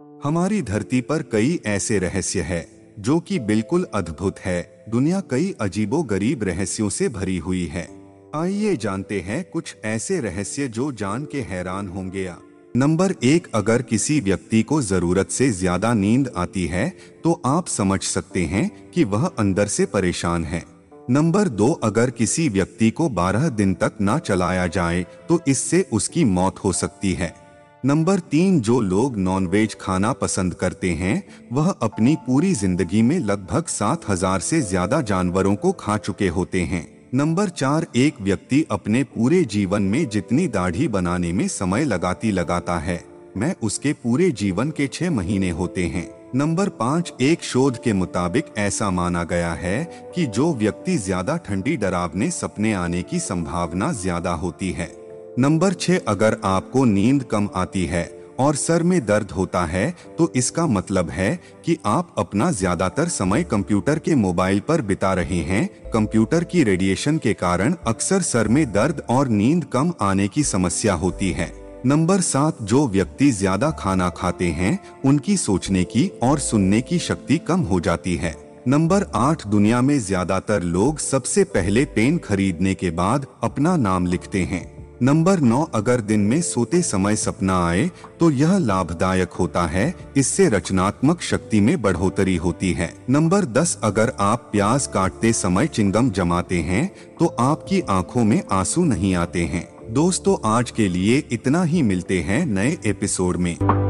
हमारी 0.00 0.60
धरती 0.62 1.00
पर 1.00 1.22
कई 1.32 1.58
ऐसे 1.66 1.98
रहस्य 1.98 2.40
है, 2.40 2.66
जो 2.98 3.18
कि 3.20 3.38
बिल्कुल 3.40 3.86
अद्भुत 3.94 4.38
है। 4.38 4.86
दुनिया 4.88 5.20
कई 5.30 5.54
अजीबो 5.60 6.02
गरीब 6.02 6.42
रहस्यों 6.44 6.88
से 6.90 7.08
भरी 7.08 7.36
हुई 7.38 7.64
है। 7.66 7.82
आइए 8.34 8.74
जानते 8.76 9.20
हैं 9.20 9.42
कुछ 9.50 9.74
ऐसे 9.84 10.18
रहस्य 10.20 10.68
जो 10.68 10.90
जान 10.94 11.24
के 11.24 11.40
हैरान 11.42 11.88
होंगे 11.88 12.28
नंबर 12.74 13.14
एक, 13.24 13.48
अगर 13.54 13.82
किसी 13.82 14.18
व्यक्ति 14.20 14.62
को 14.62 14.80
ज़रूरत 14.82 15.30
से 15.30 15.50
ज़्यादा 15.52 15.92
नींद 15.94 16.32
आती 16.36 16.66
है 16.66 16.88
तो 17.24 17.40
आप 17.46 17.66
समझ 17.68 18.00
सकते 18.02 18.44
हैं 18.46 18.90
कि 18.90 19.04
वह 19.04 19.26
अंदर 19.28 19.66
से 19.68 19.86
परेशान 19.86 20.44
है। 20.44 20.64
नंबर 21.10 21.48
दो, 21.50 21.70
अगर 21.74 22.10
किसी 22.12 22.48
व्यक्ति 22.48 22.90
को 22.90 23.08
12 23.12 23.48
दिन 23.50 23.74
तक 23.76 23.98
ना 24.00 24.18
चलाया 24.20 24.66
जाए 24.68 25.06
तो 25.28 25.40
इससे 25.48 25.86
उसकी 25.92 26.24
मौत 26.26 26.58
हो 26.58 26.72
सकती 26.74 27.12
है। 27.12 27.34
नंबर 27.86 28.18
तीन 28.30 28.60
जो 28.60 28.78
लोग 28.80 29.16
नॉनवेज 29.16 29.76
खाना 29.80 30.12
पसंद 30.12 30.54
करते 30.54 30.90
हैं, 30.90 31.22
वह 31.52 31.68
अपनी 31.82 32.14
पूरी 32.26 32.52
ज़िंदगी 32.54 33.02
में 33.02 33.18
लगभग 33.18 33.66
सात 33.66 34.08
हज़ार 34.10 34.40
से 34.40 34.60
ज़्यादा 34.60 35.00
जानवरों 35.00 35.54
को 35.56 35.72
खा 35.72 35.96
चुके 35.96 36.28
होते 36.28 36.60
हैं। 36.62 36.86
नंबर 37.14 37.48
चार, 37.48 37.86
एक 37.96 38.20
व्यक्ति 38.20 38.64
अपने 38.70 39.02
पूरे 39.06 39.42
जीवन 39.46 39.82
में 39.82 40.08
जितनी 40.08 40.48
दाढ़ी 40.48 40.88
बनाने 40.88 41.32
में 41.32 41.46
समय 41.48 41.84
लगाती 41.84 42.30
लगाता 42.30 42.78
है। 42.78 43.02
मैं 43.36 43.54
उसके 43.62 43.92
पूरे 43.92 44.30
जीवन 44.32 44.70
के 44.70 44.86
छह 44.88 45.10
महीने 45.10 45.50
होते 45.50 45.86
हैं। 45.86 46.08
नंबर 46.34 46.68
पाँच, 46.70 47.12
एक 47.20 47.42
शोध 47.42 47.82
के 47.82 47.92
मुताबिक 47.92 48.54
ऐसा 48.58 48.90
माना 48.90 49.24
गया 49.26 49.52
है 49.52 49.84
कि 50.14 50.26
जो 50.26 50.52
व्यक्ति 50.54 50.96
ज़्यादा 50.98 51.36
ठंडी 51.38 51.76
डरावने 51.76 52.30
सपने 52.32 52.72
आने 52.74 53.02
की 53.02 53.20
संभावना 53.20 53.92
ज़्यादा 53.92 54.32
होती 54.34 54.70
है। 54.72 54.92
नंबर 55.38 55.72
छह, 55.72 55.98
अगर 55.98 56.36
आपको 56.44 56.84
नींद 56.84 57.22
कम 57.22 57.48
आती 57.54 57.84
है 57.84 58.04
और 58.40 58.54
सर 58.54 58.82
में 58.82 59.04
दर्द 59.06 59.30
होता 59.30 59.64
है 59.64 59.94
तो 60.18 60.30
इसका 60.36 60.66
मतलब 60.66 61.08
है 61.10 61.34
कि 61.64 61.76
आप 61.86 62.14
अपना 62.18 62.50
ज़्यादातर 62.52 63.08
समय 63.08 63.42
कंप्यूटर 63.44 63.98
के 63.98 64.14
मोबाइल 64.14 64.60
पर 64.60 64.82
बिता 64.82 65.12
रहे 65.14 65.38
हैं। 65.40 65.66
कंप्यूटर 65.92 66.44
की 66.44 66.62
रेडिएशन 66.64 67.18
के 67.18 67.32
कारण 67.34 67.74
अक्सर 67.86 68.22
सर 68.22 68.48
में 68.48 68.64
दर्द 68.72 69.02
और 69.10 69.28
नींद 69.30 69.64
कम 69.64 69.92
आने 70.02 70.28
की 70.28 70.42
समस्या 70.44 70.94
होती 70.94 71.30
है। 71.30 71.52
नंबर 71.86 72.20
सात, 72.20 72.62
जो 72.62 72.86
व्यक्ति 72.88 73.30
ज़्यादा 73.32 73.70
खाना 73.72 74.08
खाते 74.10 74.50
हैं, 74.50 74.78
उनकी 75.04 75.36
सोचने 75.36 75.82
की 75.86 76.10
और 76.22 76.38
सुनने 76.40 76.80
की 76.80 76.98
शक्ति 77.00 77.38
कम 77.38 77.60
हो 77.62 77.80
जाती 77.80 78.14
है। 78.16 78.34
नंबर 78.68 79.06
आठ, 79.14 79.46
दुनिया 79.46 79.80
में 79.82 79.98
ज़्यादातर 80.00 80.62
लोग 80.62 80.98
सबसे 81.00 81.44
पहले 81.46 81.84
पेन 81.86 82.18
खरीदने 82.18 82.74
के 82.74 82.90
बाद 82.92 83.26
अपना 83.42 83.76
नाम 83.78 84.06
लिखते 84.06 84.42
हैं। 84.42 84.73
नंबर 85.04 85.40
नौ, 85.40 85.60
अगर 85.74 86.00
दिन 86.00 86.20
में 86.20 86.40
सोते 86.42 86.80
समय 86.82 87.16
सपना 87.16 87.56
आए 87.66 87.90
तो 88.20 88.30
यह 88.30 88.56
लाभदायक 88.58 89.32
होता 89.32 89.66
है। 89.66 89.94
इससे 90.16 90.48
रचनात्मक 90.48 91.20
शक्ति 91.22 91.60
में 91.60 91.80
बढ़ोतरी 91.82 92.36
होती 92.36 92.72
है। 92.72 92.92
नंबर 93.10 93.44
दस, 93.44 93.78
अगर 93.82 94.12
आप 94.20 94.48
प्याज 94.52 94.86
काटते 94.86 95.32
समय 95.32 95.66
चिंगम 95.66 96.10
जमाते 96.10 96.60
हैं 96.62 96.90
तो 97.20 97.26
आपकी 97.26 97.80
आँखों 97.90 98.24
में 98.24 98.42
आँसू 98.52 98.84
नहीं 98.84 99.14
आते 99.14 99.44
हैं। 99.44 99.68
दोस्तों, 99.92 100.36
आज 100.48 100.70
के 100.70 100.88
लिए 100.88 101.22
इतना 101.32 101.62
ही 101.62 101.82
मिलते 101.82 102.20
हैं 102.20 102.44
नए 102.46 102.76
एपिसोड 102.86 103.36
में। 103.36 103.83